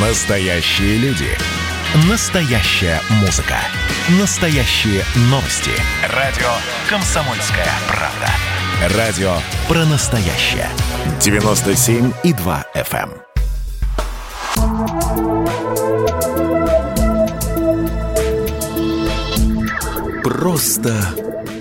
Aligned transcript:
Настоящие 0.00 0.96
люди. 0.98 1.26
Настоящая 2.08 3.00
музыка. 3.20 3.56
Настоящие 4.20 5.02
новости. 5.22 5.72
Радио 6.14 6.46
«Комсомольская 6.88 7.66
правда». 7.88 8.28
Радио 8.96 9.32
про 9.66 9.84
настоящее. 9.86 10.68
97,2 11.18 12.64
FM. 12.76 13.10
эм. 14.56 14.88
Просто 20.22 20.94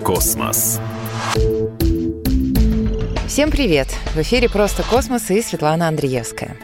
космос. 0.03 0.79
Всем 3.27 3.49
привет! 3.49 3.87
В 4.13 4.21
эфире 4.21 4.47
«Просто 4.47 4.83
космос» 4.83 5.31
и 5.31 5.41
Светлана 5.41 5.87
Андреевская. 5.87 6.55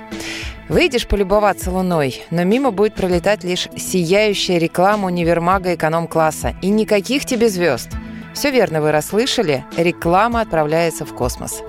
Выйдешь 0.70 1.08
полюбоваться 1.08 1.72
Луной, 1.72 2.24
но 2.32 2.44
мимо 2.44 2.72
будет 2.72 2.96
пролетать 2.96 3.44
лишь 3.44 3.68
сияющая 3.76 4.58
реклама 4.58 5.08
универмага 5.08 5.76
эконом-класса. 5.76 6.56
И 6.62 6.70
никаких 6.70 7.26
тебе 7.26 7.50
звезд. 7.50 7.90
Все 8.34 8.50
верно 8.50 8.82
вы 8.82 8.92
расслышали, 8.92 9.66
реклама 9.78 10.42
отправляется 10.42 11.06
в 11.06 11.14
космос. 11.14 11.62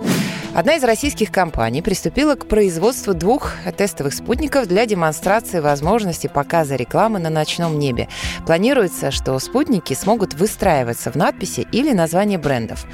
Одна 0.54 0.76
из 0.76 0.84
российских 0.84 1.32
компаний 1.32 1.82
приступила 1.82 2.36
к 2.36 2.46
производству 2.46 3.12
двух 3.12 3.54
тестовых 3.76 4.14
спутников 4.14 4.68
для 4.68 4.86
демонстрации 4.86 5.58
возможности 5.58 6.28
показа 6.28 6.76
рекламы 6.76 7.18
на 7.18 7.28
ночном 7.28 7.76
небе. 7.76 8.06
Планируется, 8.46 9.10
что 9.10 9.36
спутники 9.40 9.94
смогут 9.94 10.34
выстраиваться 10.34 11.10
в 11.10 11.16
надписи 11.16 11.66
или 11.72 11.92
название 11.92 12.38
брендов. 12.38 12.86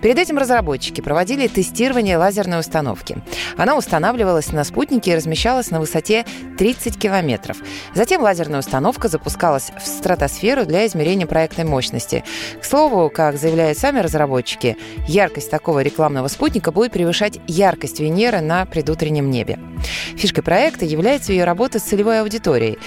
Перед 0.00 0.16
этим 0.16 0.38
разработчики 0.38 1.00
проводили 1.00 1.48
тестирование 1.48 2.18
лазерной 2.18 2.60
установки. 2.60 3.20
Она 3.56 3.76
устанавливалась 3.76 4.52
на 4.52 4.62
спутнике 4.62 5.10
и 5.10 5.16
размещалась 5.16 5.72
на 5.72 5.80
высоте 5.80 6.24
30 6.56 6.96
километров. 6.96 7.56
Затем 7.96 8.22
лазерная 8.22 8.60
установка 8.60 9.08
запускалась 9.08 9.72
в 9.76 9.84
стратосферу 9.84 10.64
для 10.66 10.86
измерения 10.86 11.26
проектной 11.26 11.64
мощности. 11.64 12.22
К 12.60 12.64
слову, 12.64 13.10
как 13.10 13.38
заявляют 13.38 13.76
сами 13.76 13.98
разработчики, 13.98 14.76
яркость 15.08 15.50
такого 15.50 15.82
рекламного 15.82 16.28
спутника 16.28 16.70
будет 16.70 16.92
превышать 16.92 17.07
превышать 17.08 17.40
яркость 17.46 18.00
Венеры 18.00 18.42
на 18.42 18.66
предутреннем 18.66 19.30
небе. 19.30 19.58
Фишкой 20.18 20.42
проекта 20.42 20.84
является 20.84 21.32
ее 21.32 21.44
работа 21.44 21.78
с 21.78 21.82
целевой 21.82 22.22
аудиторией. 22.22 22.78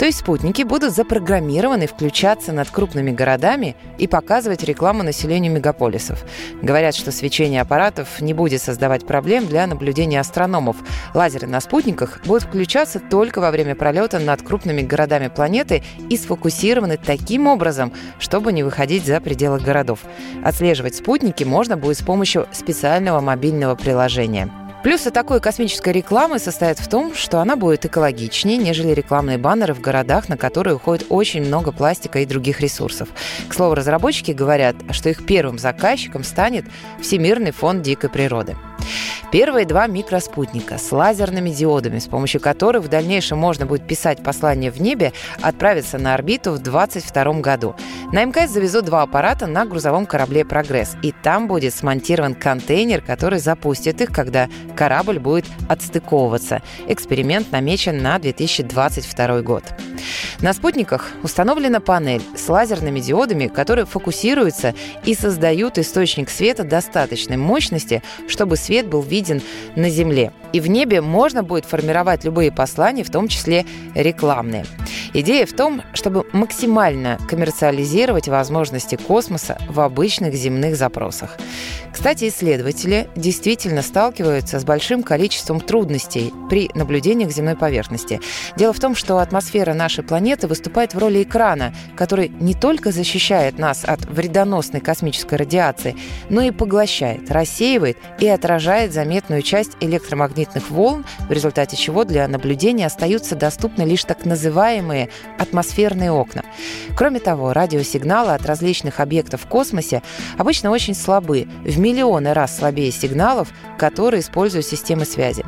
То 0.00 0.06
есть 0.06 0.18
спутники 0.18 0.62
будут 0.62 0.92
запрограммированы 0.92 1.86
включаться 1.86 2.52
над 2.52 2.68
крупными 2.68 3.12
городами 3.12 3.76
и 3.98 4.08
показывать 4.08 4.64
рекламу 4.64 5.04
населению 5.04 5.52
мегаполисов. 5.52 6.24
Говорят, 6.62 6.96
что 6.96 7.12
свечение 7.12 7.60
аппаратов 7.60 8.20
не 8.20 8.34
будет 8.34 8.60
создавать 8.60 9.06
проблем 9.06 9.46
для 9.46 9.68
наблюдения 9.68 10.18
астрономов. 10.18 10.78
Лазеры 11.14 11.46
на 11.46 11.60
спутниках 11.60 12.22
будут 12.24 12.42
включаться 12.42 12.98
только 12.98 13.40
во 13.40 13.52
время 13.52 13.76
пролета 13.76 14.18
над 14.18 14.42
крупными 14.42 14.82
городами 14.82 15.28
планеты 15.28 15.84
и 16.08 16.16
сфокусированы 16.16 16.96
таким 16.96 17.46
образом, 17.46 17.92
чтобы 18.18 18.52
не 18.52 18.64
выходить 18.64 19.06
за 19.06 19.20
пределы 19.20 19.60
городов. 19.60 20.00
Отслеживать 20.42 20.96
спутники 20.96 21.44
можно 21.44 21.76
будет 21.76 21.98
с 21.98 22.02
помощью 22.02 22.48
специального 22.50 23.20
мобильного 23.20 23.76
приложения. 23.76 24.50
Плюсы 24.82 25.10
такой 25.10 25.40
космической 25.40 25.92
рекламы 25.92 26.38
состоят 26.38 26.78
в 26.78 26.88
том, 26.88 27.14
что 27.14 27.40
она 27.40 27.54
будет 27.54 27.84
экологичнее, 27.84 28.56
нежели 28.56 28.92
рекламные 28.92 29.36
баннеры 29.36 29.74
в 29.74 29.80
городах, 29.82 30.30
на 30.30 30.38
которые 30.38 30.76
уходит 30.76 31.06
очень 31.10 31.42
много 31.42 31.70
пластика 31.70 32.20
и 32.20 32.26
других 32.26 32.60
ресурсов. 32.60 33.10
К 33.48 33.52
слову, 33.52 33.74
разработчики 33.74 34.30
говорят, 34.30 34.76
что 34.92 35.10
их 35.10 35.26
первым 35.26 35.58
заказчиком 35.58 36.24
станет 36.24 36.64
Всемирный 36.98 37.50
фонд 37.50 37.82
дикой 37.82 38.08
природы. 38.08 38.56
Первые 39.32 39.64
два 39.64 39.86
микроспутника 39.86 40.76
с 40.76 40.90
лазерными 40.90 41.50
диодами, 41.50 42.00
с 42.00 42.08
помощью 42.08 42.40
которых 42.40 42.82
в 42.82 42.88
дальнейшем 42.88 43.38
можно 43.38 43.64
будет 43.64 43.86
писать 43.86 44.24
послания 44.24 44.72
в 44.72 44.80
небе, 44.80 45.12
отправятся 45.40 45.98
на 45.98 46.14
орбиту 46.14 46.50
в 46.50 46.58
2022 46.58 47.34
году. 47.40 47.76
На 48.12 48.24
МКС 48.24 48.50
завезут 48.50 48.86
два 48.86 49.02
аппарата 49.02 49.46
на 49.46 49.66
грузовом 49.66 50.06
корабле 50.06 50.44
«Прогресс», 50.44 50.96
и 51.02 51.12
там 51.12 51.46
будет 51.46 51.72
смонтирован 51.72 52.34
контейнер, 52.34 53.02
который 53.02 53.38
запустит 53.38 54.00
их, 54.00 54.10
когда 54.10 54.48
корабль 54.74 55.20
будет 55.20 55.46
отстыковываться. 55.68 56.60
Эксперимент 56.88 57.52
намечен 57.52 58.02
на 58.02 58.18
2022 58.18 59.42
год. 59.42 59.62
На 60.40 60.52
спутниках 60.52 61.10
установлена 61.22 61.80
панель 61.80 62.22
с 62.36 62.48
лазерными 62.48 63.00
диодами, 63.00 63.48
которые 63.48 63.86
фокусируются 63.86 64.74
и 65.04 65.14
создают 65.14 65.78
источник 65.78 66.30
света 66.30 66.64
достаточной 66.64 67.36
мощности, 67.36 68.02
чтобы 68.28 68.56
свет 68.56 68.86
был 68.86 69.02
виден 69.02 69.42
на 69.76 69.90
Земле. 69.90 70.32
И 70.52 70.60
в 70.60 70.66
небе 70.68 71.00
можно 71.00 71.42
будет 71.42 71.64
формировать 71.64 72.24
любые 72.24 72.50
послания, 72.50 73.04
в 73.04 73.10
том 73.10 73.28
числе 73.28 73.64
рекламные. 73.94 74.66
Идея 75.12 75.44
в 75.44 75.52
том, 75.52 75.82
чтобы 75.92 76.24
максимально 76.32 77.18
коммерциализировать 77.28 78.28
возможности 78.28 78.94
космоса 78.94 79.58
в 79.68 79.80
обычных 79.80 80.34
земных 80.34 80.76
запросах. 80.76 81.36
Кстати, 81.92 82.28
исследователи 82.28 83.08
действительно 83.16 83.82
сталкиваются 83.82 84.60
с 84.60 84.64
большим 84.64 85.02
количеством 85.02 85.60
трудностей 85.60 86.32
при 86.48 86.70
наблюдениях 86.74 87.32
земной 87.32 87.56
поверхности. 87.56 88.20
Дело 88.56 88.72
в 88.72 88.78
том, 88.78 88.94
что 88.94 89.18
атмосфера 89.18 89.74
нашей 89.74 89.89
планеты 89.98 90.46
выступает 90.46 90.94
в 90.94 90.98
роли 90.98 91.22
экрана, 91.22 91.74
который 91.96 92.28
не 92.28 92.54
только 92.54 92.92
защищает 92.92 93.58
нас 93.58 93.84
от 93.84 94.04
вредоносной 94.06 94.80
космической 94.80 95.34
радиации, 95.34 95.96
но 96.28 96.42
и 96.42 96.50
поглощает, 96.50 97.30
рассеивает 97.30 97.98
и 98.18 98.28
отражает 98.28 98.92
заметную 98.92 99.42
часть 99.42 99.72
электромагнитных 99.80 100.70
волн, 100.70 101.04
в 101.28 101.32
результате 101.32 101.76
чего 101.76 102.04
для 102.04 102.28
наблюдения 102.28 102.86
остаются 102.86 103.34
доступны 103.34 103.82
лишь 103.82 104.04
так 104.04 104.24
называемые 104.24 105.08
атмосферные 105.38 106.12
окна. 106.12 106.44
Кроме 106.96 107.20
того, 107.20 107.52
радиосигналы 107.52 108.32
от 108.32 108.46
различных 108.46 109.00
объектов 109.00 109.42
в 109.42 109.46
космосе 109.46 110.02
обычно 110.38 110.70
очень 110.70 110.94
слабы, 110.94 111.48
в 111.64 111.78
миллионы 111.78 112.32
раз 112.32 112.56
слабее 112.56 112.92
сигналов, 112.92 113.48
которые 113.78 114.20
используют 114.20 114.66
системы 114.66 115.04
связи. 115.04 115.44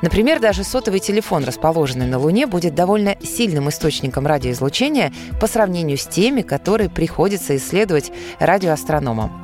Например, 0.00 0.40
даже 0.40 0.64
сотовый 0.64 1.00
телефон, 1.00 1.44
расположенный 1.44 2.06
на 2.06 2.18
Луне, 2.18 2.46
будет 2.46 2.74
довольно 2.74 3.16
сильным 3.22 3.68
источником 3.68 3.81
радиоизлучения 4.26 5.12
по 5.40 5.46
сравнению 5.46 5.98
с 5.98 6.06
теми, 6.06 6.42
которые 6.42 6.90
приходится 6.90 7.56
исследовать 7.56 8.12
радиоастрономам. 8.38 9.41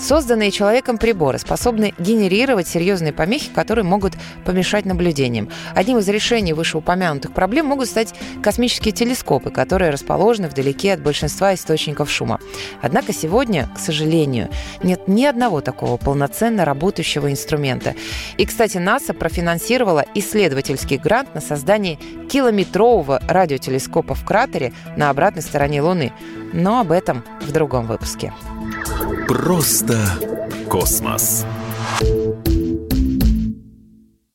Созданные 0.00 0.50
человеком 0.50 0.98
приборы 0.98 1.38
способны 1.38 1.94
генерировать 1.98 2.66
серьезные 2.68 3.12
помехи, 3.12 3.50
которые 3.54 3.84
могут 3.84 4.14
помешать 4.44 4.84
наблюдениям. 4.84 5.48
Одним 5.74 5.98
из 5.98 6.08
решений 6.08 6.52
вышеупомянутых 6.52 7.32
проблем 7.32 7.66
могут 7.66 7.88
стать 7.88 8.14
космические 8.42 8.92
телескопы, 8.92 9.50
которые 9.50 9.90
расположены 9.90 10.48
вдалеке 10.48 10.94
от 10.94 11.02
большинства 11.02 11.54
источников 11.54 12.10
шума. 12.10 12.40
Однако 12.80 13.12
сегодня, 13.12 13.68
к 13.74 13.78
сожалению, 13.78 14.48
нет 14.82 15.06
ни 15.06 15.24
одного 15.24 15.60
такого 15.60 15.96
полноценно 15.96 16.64
работающего 16.64 17.30
инструмента. 17.30 17.94
И, 18.38 18.46
кстати, 18.46 18.78
НАСА 18.78 19.14
профинансировала 19.14 20.04
исследовательский 20.14 20.96
грант 20.96 21.34
на 21.34 21.40
создание 21.40 21.98
километрового 22.28 23.20
радиотелескопа 23.28 24.14
в 24.14 24.24
кратере 24.24 24.72
на 24.96 25.10
обратной 25.10 25.42
стороне 25.42 25.82
Луны. 25.82 26.12
Но 26.52 26.80
об 26.80 26.92
этом 26.92 27.24
в 27.40 27.52
другом 27.52 27.86
выпуске. 27.86 28.32
Просто 29.26 29.98
космос. 30.68 31.44